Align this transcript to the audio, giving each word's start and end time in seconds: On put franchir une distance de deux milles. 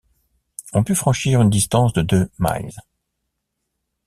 On 0.73 0.83
put 0.83 0.95
franchir 0.95 1.43
une 1.43 1.51
distance 1.51 1.93
de 1.93 2.01
deux 2.01 2.31
milles. 2.39 2.73